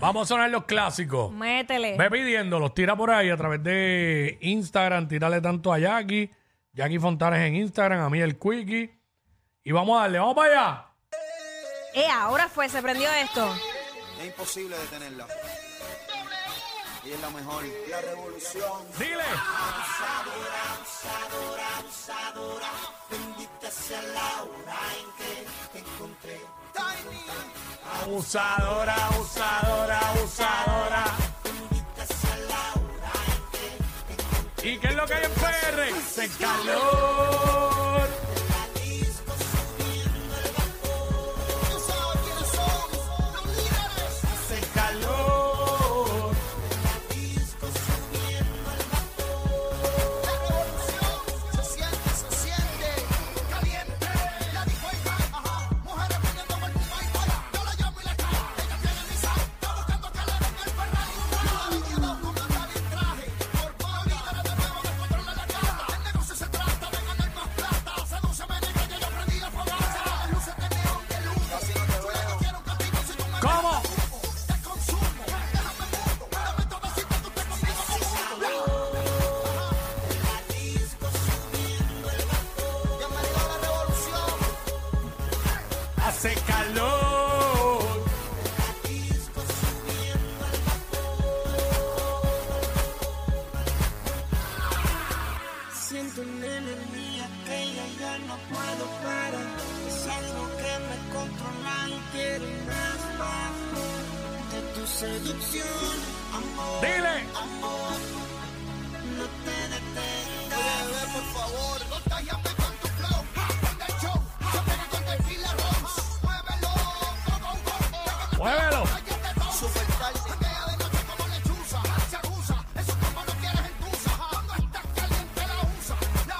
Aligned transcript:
Vamos 0.00 0.22
a 0.22 0.26
sonar 0.26 0.48
los 0.48 0.64
clásicos. 0.64 1.30
Métele. 1.30 1.96
Ve 1.98 2.10
pidiéndolos, 2.10 2.72
tira 2.72 2.96
por 2.96 3.10
ahí 3.10 3.28
a 3.28 3.36
través 3.36 3.62
de 3.62 4.38
Instagram, 4.40 5.06
tírale 5.08 5.42
tanto 5.42 5.72
a 5.74 5.78
Jackie, 5.78 6.30
Jackie 6.72 6.98
Fontanes 6.98 7.40
en 7.40 7.56
Instagram, 7.56 8.00
a 8.00 8.08
mí 8.08 8.18
el 8.20 8.38
Quickie. 8.38 8.98
Y 9.62 9.72
vamos 9.72 9.98
a 9.98 10.02
darle, 10.02 10.18
vamos 10.18 10.34
para 10.34 10.52
allá. 10.52 10.86
Eh, 11.94 12.06
ahora 12.10 12.48
fue, 12.48 12.68
se 12.70 12.80
prendió 12.80 13.10
esto. 13.12 13.54
Es 14.18 14.26
imposible 14.26 14.74
detenerla. 14.78 15.26
Ella 17.04 17.14
es 17.14 17.20
la 17.20 17.30
mejor. 17.30 17.64
La 17.90 18.00
revolución. 18.00 18.82
Dile. 18.98 19.22
Abusadora, 28.02 28.94
abusadora, 28.94 28.94
abusadora. 29.06 29.69
¿Y 34.62 34.78
qué 34.78 34.88
es 34.88 34.94
lo 34.94 35.06
que 35.06 35.14
hay 35.14 35.24
en 35.24 35.32
PR? 35.32 36.00
Se 36.08 36.28
calor. 36.38 38.08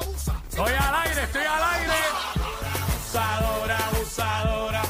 Usa. 0.09 0.35
Estoy 0.49 0.73
al 0.73 0.95
aire, 0.95 1.23
estoy 1.25 1.45
al 1.45 1.63
aire. 1.63 1.93
Abusadora, 2.81 3.79
abusadora. 3.89 4.83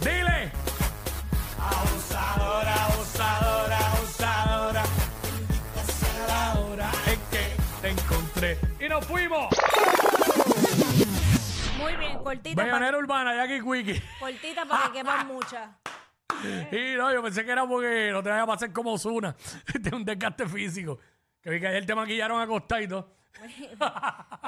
Dile. 0.00 0.52
Abusadora, 1.58 2.74
abusadora, 2.84 3.78
abusadora. 5.86 6.92
En 7.06 7.20
que 7.30 7.56
te 7.82 7.88
encontré. 7.88 8.58
Y 8.78 8.88
nos 8.88 9.04
fuimos. 9.06 9.45
Cortita. 12.26 12.62
Bayonera 12.62 12.98
urbana, 12.98 13.34
Jackie 13.34 13.62
Quickie. 13.62 14.02
cortita 14.18 14.64
para 14.66 14.86
que 14.86 14.92
quepan 14.98 15.26
muchas. 15.28 15.70
Y 16.72 16.94
no, 16.96 17.12
yo 17.12 17.22
pensé 17.22 17.44
que 17.44 17.50
era 17.52 17.66
porque 17.66 18.10
no 18.12 18.22
te 18.22 18.30
vaya 18.30 18.42
a 18.42 18.46
pasar 18.46 18.72
como 18.72 18.92
Osuna, 18.94 19.34
de 19.80 19.94
un 19.96 20.04
desgaste 20.04 20.46
físico. 20.48 20.98
Que 21.40 21.50
vi 21.50 21.60
que 21.60 21.68
ayer 21.68 21.86
te 21.86 21.94
maquillaron 21.94 22.40
acostadito. 22.40 23.12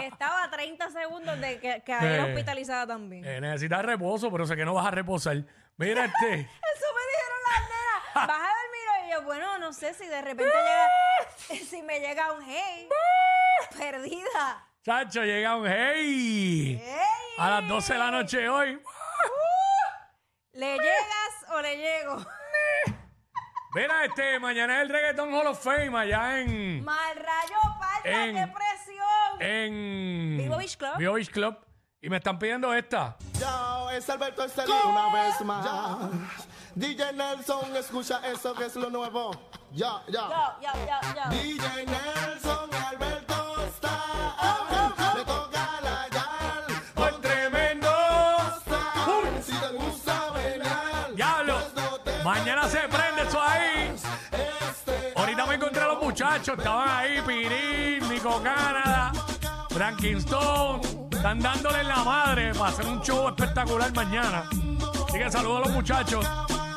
Estaba 0.03 0.45
a 0.45 0.51
30 0.51 0.91
segundos 0.91 1.39
de 1.41 1.61
que, 1.61 1.83
que 1.85 1.93
era 1.93 2.17
Eh. 2.17 2.21
hospitalizada 2.31 2.87
también. 2.89 3.25
Eh, 3.25 3.41
necesitas 3.41 3.85
reposo, 3.85 4.31
pero 4.31 4.47
sé 4.47 4.57
que 4.57 4.65
no 4.65 4.75
vas 4.75 4.87
a 4.87 4.91
reposar. 4.91 5.37
Mira 5.77 6.05
este. 6.07 6.27
Eso 6.41 6.87
me 6.95 7.03
dijeron 7.13 7.41
las 7.47 7.61
nenas. 7.63 8.27
Vas 8.29 8.39
a 8.41 8.49
dormir 8.49 9.07
y 9.07 9.13
yo, 9.13 9.23
bueno, 9.23 9.59
no 9.59 9.73
sé 9.73 9.95
si 9.95 10.07
de 10.07 10.21
repente 10.23 10.53
llega, 10.53 11.65
si 11.65 11.83
me 11.83 12.01
llega 12.01 12.33
un 12.33 12.43
hey, 12.45 12.89
perdida. 13.79 14.67
Chacho, 14.89 15.23
llega 15.23 15.55
un 15.55 15.67
hey. 15.67 16.81
Hey, 16.83 16.97
A 17.37 17.61
las 17.61 17.69
12 17.69 17.93
de 17.93 17.99
la 17.99 18.11
noche 18.11 18.49
hoy. 18.49 18.81
¿le 20.55 20.73
llegas 20.79 21.53
o 21.53 21.61
le 21.61 21.77
llego? 21.77 22.17
Mira, 23.75 24.07
este, 24.07 24.41
mañana 24.41 24.77
es 24.77 24.83
el 24.85 24.89
Reggaeton 24.89 25.35
Hall 25.35 25.49
of 25.49 25.63
Fame 25.63 25.95
allá 25.95 26.41
en. 26.41 26.83
Mal 26.83 27.17
rayo, 27.17 27.61
falta, 27.79 28.25
En- 28.25 28.35
qué 28.35 28.47
presión. 28.55 29.41
En. 29.43 30.39
Vivo 30.39 30.57
Beach 30.57 30.79
Club. 30.79 30.97
Vivo 30.97 31.13
Beach 31.13 31.31
Club. 31.33 31.59
Y 32.01 32.09
me 32.09 32.17
están 32.17 32.39
pidiendo 32.39 32.73
esta. 32.73 33.19
Yo, 33.39 33.91
es 33.91 34.09
Alberto 34.09 34.43
Estelí 34.43 34.73
una 34.73 35.13
vez 35.13 35.39
más. 35.43 35.67
DJ 36.75 37.13
Nelson, 37.13 37.77
escucha 37.77 38.27
eso 38.27 38.55
que 38.55 38.65
es 38.65 38.75
lo 38.77 38.89
nuevo. 38.89 39.33
Ya, 39.71 40.03
ya. 40.09 40.57
Yo, 40.63 40.63
yo, 40.63 40.73
yo, 40.87 41.15
yo. 41.15 41.31
DJ 41.31 41.85
Nelson, 41.85 42.71
Alberto 42.73 43.65
está. 43.67 43.99
Mañana 52.29 52.69
se 52.69 52.81
prende 52.81 53.23
eso 53.27 53.41
ahí. 53.41 53.91
Ahorita 55.17 55.47
me 55.47 55.55
encontré 55.55 55.81
a 55.81 55.87
los 55.87 56.03
muchachos. 56.03 56.59
Estaban 56.59 56.87
ahí, 56.87 57.23
Pirín, 57.27 58.07
Nico 58.07 58.43
Canadá, 58.43 59.13
Frankenstone. 59.71 60.83
Están 61.11 61.41
dándole 61.41 61.81
en 61.81 61.89
la 61.89 62.05
madre 62.05 62.53
para 62.53 62.69
hacer 62.69 62.85
un 62.85 63.01
show 63.01 63.29
espectacular 63.29 63.95
mañana. 63.95 64.45
Así 65.09 65.19
que 65.19 65.31
saludo 65.31 65.57
a 65.57 65.61
los 65.61 65.71
muchachos. 65.71 66.29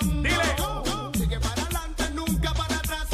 Dile. 0.01 0.56
Sigue 1.16 1.38
para 1.41 1.61
adelante, 1.63 2.09
nunca 2.13 2.53
para 2.53 2.75
atrás. 2.75 3.07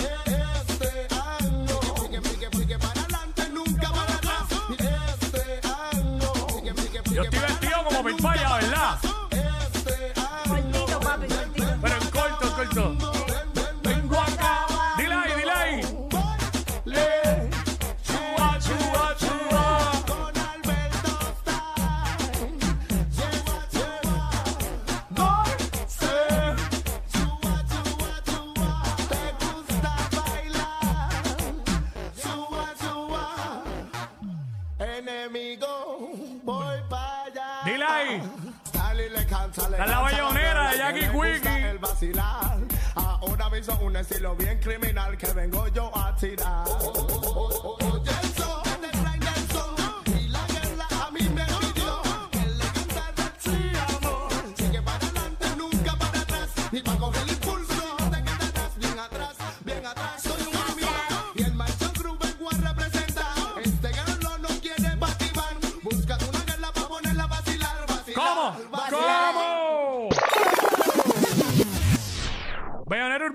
Dile 37.67 37.83
ahí. 37.83 38.21
Está 38.63 39.85
la 39.85 39.99
bayonera 39.99 40.71
de 40.71 40.77
Jackie 40.77 41.07
Quickie. 41.09 41.69
El 41.69 41.79
vacilar. 41.79 42.59
Ahora 42.95 43.49
me 43.49 43.59
hizo 43.59 43.77
un 43.79 43.97
estilo 43.97 44.37
bien 44.37 44.57
criminal 44.59 45.17
que 45.17 45.33
vengo 45.33 45.67
yo 45.67 45.91
a 45.93 46.15
tirar. 46.15 46.65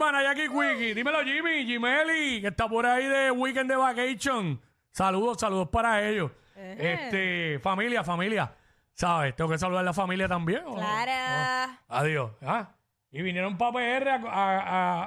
Hermana 0.07 0.23
Jackie 0.23 0.49
Quickie. 0.49 0.95
Dímelo, 0.95 1.23
Jimmy, 1.23 1.65
Jimeli, 1.67 2.41
que 2.41 2.49
está 2.49 2.69
por 2.69 2.87
ahí 2.87 3.07
de 3.07 3.31
Weekend 3.31 3.71
de 3.71 3.77
Vacation. 3.77 4.61
Saludos, 4.91 5.39
saludos 5.41 5.69
para 5.69 6.03
ellos. 6.07 6.31
Este, 6.57 7.59
familia, 7.63 8.05
familia. 8.05 8.53
¿Sabes? 8.95 9.35
Tengo 9.35 9.51
que 9.51 9.59
saludar 9.59 9.81
a 9.81 9.85
la 9.85 9.93
familia 9.95 10.29
también. 10.29 10.63
¿o 10.67 10.71
no? 10.71 10.77
Clara. 10.77 11.81
Adiós. 11.89 12.33
Ah, 12.43 12.69
Y 13.11 13.23
vinieron 13.23 13.57
para 13.57 13.73
PR 13.73 14.09
a, 14.11 14.17
a, 14.27 14.61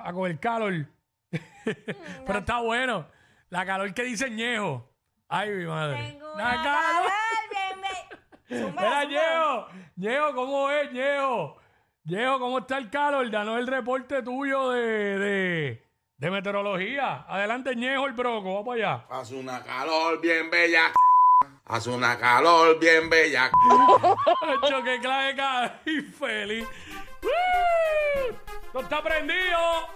a- 0.04 0.10
a 0.10 0.14
coger 0.14 0.40
calor. 0.40 0.74
Pero 2.26 2.40
está 2.40 2.60
bueno. 2.62 3.08
La 3.50 3.66
calor 3.66 3.94
que 3.94 4.04
dice 4.04 4.30
Ñejo. 4.30 4.90
Ay, 5.28 5.50
mi 5.52 5.66
madre. 5.66 5.98
Tengo 6.14 6.28
La 6.36 6.44
una 6.54 6.64
calor. 6.64 7.12
calor 7.12 7.12
bien 7.52 8.60
Zúmbala, 8.66 9.02
zúmbala. 9.02 9.06
Ñejo. 9.06 9.68
Ñejo, 9.98 10.36
¿cómo 10.36 10.70
es, 10.72 10.92
Ñejo? 10.92 11.58
Ñejo, 12.06 12.40
¿cómo 12.40 12.60
está 12.60 12.78
el 12.78 12.90
calor? 12.92 13.30
Danos 13.32 13.58
el 13.60 13.66
reporte 13.66 14.22
tuyo 14.22 14.70
de, 14.70 15.20
de, 15.20 15.84
de 16.20 16.32
meteorología. 16.32 17.26
Adelante, 17.28 17.76
Ñejo, 17.76 18.06
el 18.06 18.14
broco. 18.14 18.44
Vamos 18.44 18.66
para 18.66 18.76
allá. 18.76 19.06
Hace 19.10 19.36
una 19.36 19.64
calor 19.64 20.22
bien 20.22 20.52
bella. 20.52 20.92
Hace 21.66 21.90
una 21.90 22.16
calor 22.20 22.78
bien 22.80 23.10
bella. 23.10 23.46
Hacho, 24.64 24.84
qué 24.84 25.00
clave 25.00 25.36
cara 25.36 25.82
y 25.86 26.02
feliz. 26.02 26.68
¡Woo! 27.24 28.36
¡Esto 28.68 28.80
está 28.82 29.02
prendido! 29.02 29.96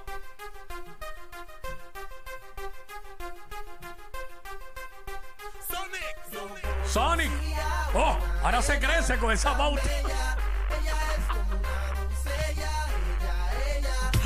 Sonic. 6.86 7.30
Oh, 7.94 8.18
ahora 8.44 8.64
se 8.64 8.80
crece 8.80 9.18
con 9.18 9.32
esa 9.32 9.56
pauta. 9.56 9.82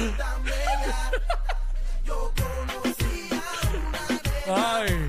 Ay. 4.48 5.03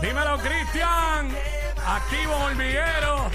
Dímelo, 0.00 0.38
Cristian. 0.38 1.30
Activo 1.84 2.34
Hormiguero. 2.44 3.30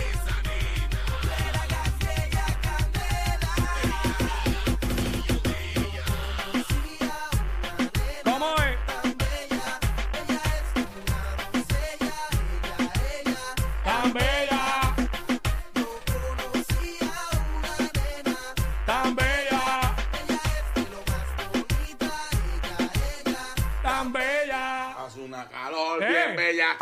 Hace 25.14 25.22
una 25.22 25.48
calor 25.48 26.02
Eh. 26.02 26.08
bien 26.08 26.36
bella. 26.36 26.72
Ey, 26.72 26.78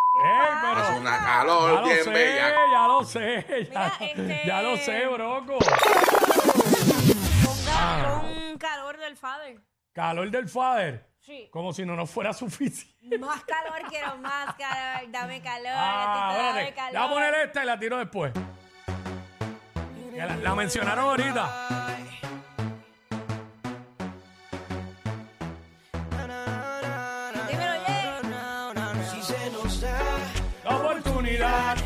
pero- 0.62 0.78
Hace 0.78 1.00
una 1.02 1.18
Ya 1.18 1.26
calor 1.26 1.72
lo 1.72 1.84
bien 1.84 2.04
sé, 2.06 2.10
bella. 2.12 2.50
ya 2.72 2.88
lo 2.88 3.04
sé, 3.04 3.46
ya, 3.50 3.58
Mira, 3.68 3.92
este- 4.00 4.42
ya 4.48 4.62
lo 4.62 4.78
sé, 4.78 5.08
broco. 5.08 5.60
Ponga 7.44 8.22
con 8.22 8.58
calor 8.58 8.98
del 9.00 9.18
father. 9.18 9.60
Calor 9.94 10.32
del 10.32 10.48
father, 10.48 11.10
Sí. 11.20 11.50
como 11.52 11.74
si 11.74 11.86
no 11.86 11.98
nos 11.98 12.10
fuera 12.10 12.32
suficiente. 12.34 13.18
Más 13.20 13.44
calor, 13.44 13.82
quiero 13.90 14.18
más 14.20 14.56
calor. 14.56 15.12
Dame 15.12 15.42
calor, 15.42 15.68
Ah, 15.76 16.34
dame 16.38 16.70
espérate, 16.70 16.94
ya 16.94 17.00
voy 17.02 17.10
a 17.10 17.14
poner 17.14 17.36
esta 17.48 17.64
y 17.64 17.66
la 17.66 17.78
tiro 17.80 17.98
después. 17.98 18.32
Que 20.10 20.18
la, 20.18 20.38
la 20.38 20.56
mencionaron 20.56 21.04
ahorita. 21.04 21.81
Iraq. 31.42 31.81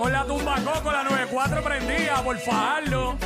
Con 0.00 0.12
la 0.12 0.24
tumba 0.24 0.54
coco, 0.64 0.90
la 0.90 1.02
94 1.04 1.62
prendida, 1.62 2.24
por 2.24 2.38
fajarlo. 2.38 3.18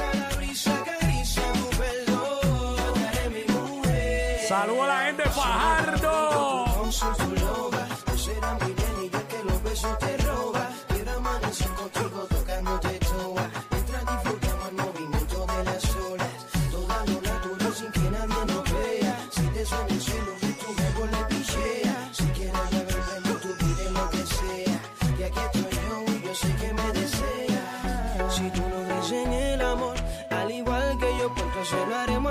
Saludos 4.48 4.82
a 4.82 4.86
la 4.86 5.04
gente 5.06 5.22
Fajardo. 5.30 6.03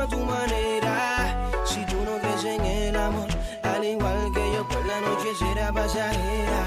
A 0.04 0.08
tu. 0.08 0.24
Si 1.66 1.86
tú 1.86 1.96
no 2.04 2.18
crees 2.20 2.44
en 2.44 2.66
el 2.66 2.96
amor, 2.96 3.28
al 3.64 3.84
igual 3.84 4.32
que 4.34 4.54
yo, 4.54 4.68
pues 4.68 4.86
la 4.86 5.00
noche 5.02 5.30
será 5.40 5.72
pasajera. 5.72 6.62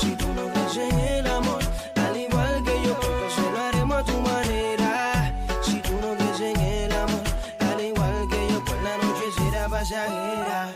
Si 0.00 0.14
tú 0.14 0.28
no 0.34 0.48
crees 0.52 0.76
en 0.76 0.98
el 1.00 1.26
amor, 1.26 1.62
al 1.96 2.16
igual 2.16 2.62
que 2.64 2.82
yo, 2.86 2.94
pues 3.00 3.38
lo 3.52 3.58
haremos 3.58 3.96
a 3.96 4.04
tu 4.04 4.20
manera. 4.20 5.34
Si 5.62 5.80
tú 5.80 5.92
no 6.00 6.14
crees 6.16 6.40
en 6.40 6.60
el 6.60 6.92
amor, 6.92 7.22
al 7.58 7.80
igual 7.80 8.28
que 8.30 8.52
yo, 8.52 8.64
pues 8.64 8.82
la 8.82 8.96
noche 8.98 9.26
será 9.36 9.68
pasajera. 9.68 10.72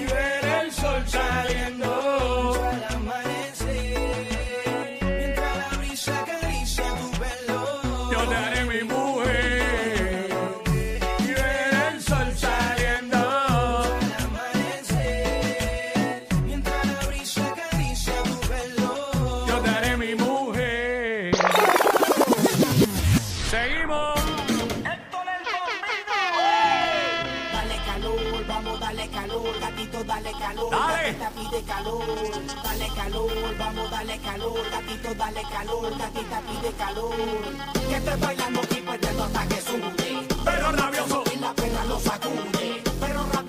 Y 0.00 0.04
ver 0.06 0.44
el 0.62 0.72
sol 0.72 1.02
saliendo. 1.06 1.97
calor, 29.28 29.60
gatito, 29.60 30.04
dale 30.04 30.32
calor. 30.32 30.70
Dale. 30.70 31.12
Gatita 31.12 31.30
pide 31.30 31.62
calor, 31.64 32.04
dale 32.62 32.88
calor, 32.94 33.56
vamos, 33.58 33.90
dale 33.90 34.18
calor, 34.20 34.70
gatito, 34.70 35.14
dale 35.14 35.42
calor, 35.42 35.98
gatita 35.98 36.40
pide 36.40 36.72
calor. 36.72 37.14
Que 37.88 37.96
estoy 37.96 38.20
bailando 38.20 38.60
y 38.70 38.80
perdiendo 38.80 39.24
hasta 39.24 39.46
que 39.48 39.60
sude. 39.60 40.26
Pero 40.44 40.72
rabioso. 40.72 41.24
Y 41.32 41.36
la 41.38 41.54
pena 41.54 41.84
lo 41.84 42.00
sacude, 42.00 42.82
pero 43.00 43.26
rabioso. 43.26 43.47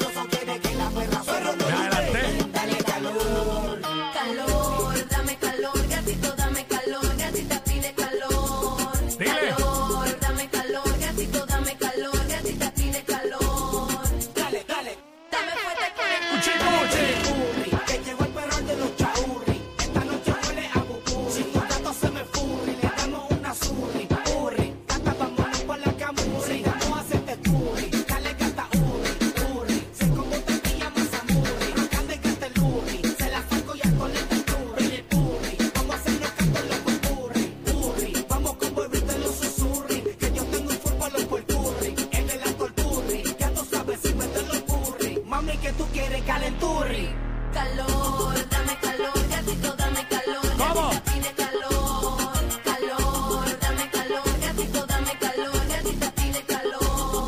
que 45.62 45.74
tú 45.74 45.86
quieres 45.92 46.22
calenturri. 46.24 47.10
Calor, 47.54 48.50
dame 48.50 48.78
calor, 48.80 49.30
gatito, 49.30 49.76
dame 49.76 50.08
calor. 50.08 50.58
¿Cómo? 50.58 50.90
Tiene 51.12 51.32
calor, 51.34 52.34
calor, 52.64 53.60
dame 53.60 53.90
calor, 53.90 54.40
gatito, 54.40 54.86
dame 54.86 55.12
calor, 55.20 55.68
gatito 55.68 56.12
tiene 56.14 56.42
calor. 56.44 57.28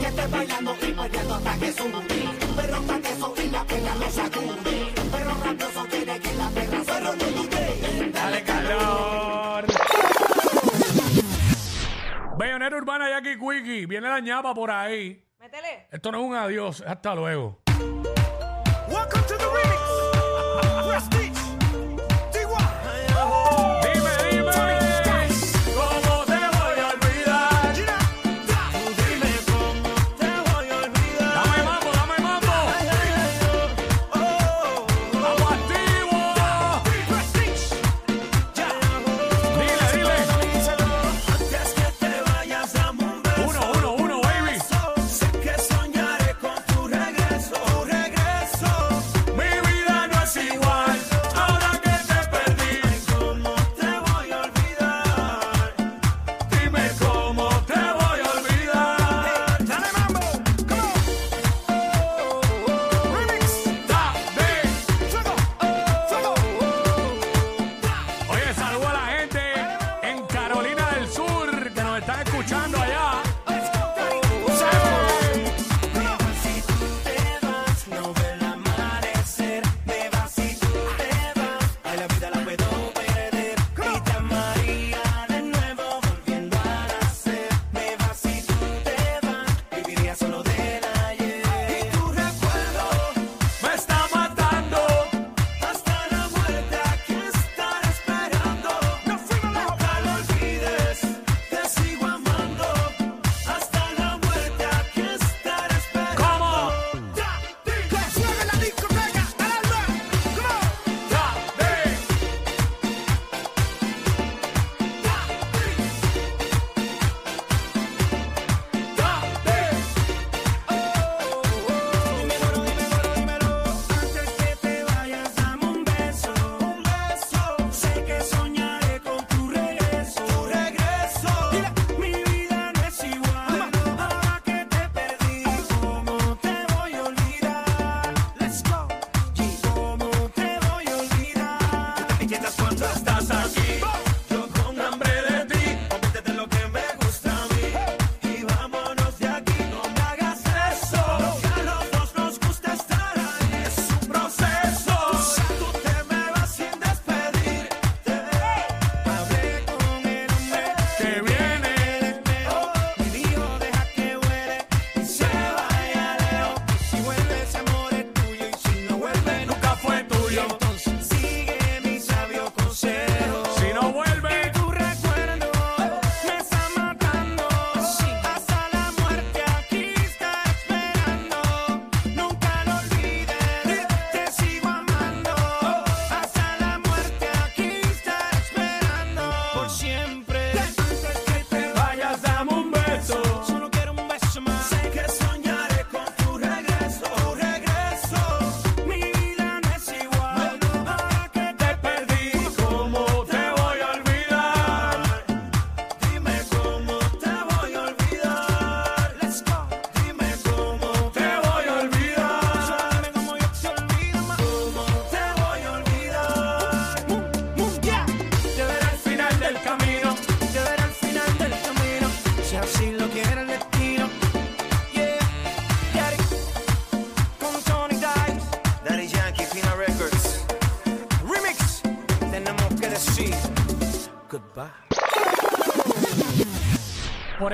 Que 0.00 0.06
esté 0.06 0.26
bailando 0.28 0.76
y 0.80 0.92
perdiendo 0.92 1.34
hasta 1.34 1.58
que 1.58 1.72
sube. 1.72 2.02
Pero 2.56 2.76
hasta 2.76 3.00
que 3.00 3.14
sube 3.16 3.50
la 3.50 3.64
perra 3.64 3.94
lo 3.96 4.10
sacude. 4.10 4.94
Pero 5.12 5.30
rabioso 5.44 5.86
quiere 5.90 6.20
que 6.20 6.34
la 6.34 6.48
perra 6.50 6.84
se 6.84 7.00
renude. 7.00 8.10
Dale 8.12 8.42
calor. 8.44 9.66
Bayonera 12.38 12.76
Urbana 12.76 13.10
y 13.10 13.12
aquí 13.12 13.38
Quickie. 13.38 13.86
Viene 13.86 14.08
la 14.08 14.20
ñapa 14.20 14.54
por 14.54 14.70
ahí. 14.70 15.25
Métele. 15.46 15.86
Esto 15.92 16.10
no 16.10 16.18
es 16.18 16.24
un 16.24 16.34
adiós, 16.34 16.82
hasta 16.84 17.14
luego. 17.14 17.60
Welcome 18.88 19.22
to 19.28 19.36
the 19.38 19.46
remix. 19.46 21.20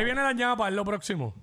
viene 0.04 0.22
la 0.22 0.32
ñapa, 0.32 0.68
es 0.68 0.74
lo 0.74 0.84
próximo. 0.84 1.34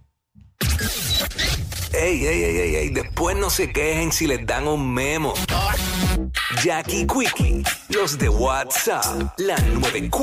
Ey, 1.91 2.25
ey, 2.25 2.43
ey, 2.43 2.57
ey, 2.57 2.75
ey, 2.75 2.89
después 2.89 3.35
no 3.35 3.49
se 3.49 3.71
quejen 3.71 4.11
si 4.11 4.27
les 4.27 4.45
dan 4.45 4.67
un 4.67 4.93
memo. 4.93 5.33
Jackie 6.63 7.07
Quickie, 7.07 7.63
los 7.89 8.17
de 8.17 8.29
WhatsApp, 8.29 9.33
la 9.37 9.57
94. 9.57 10.19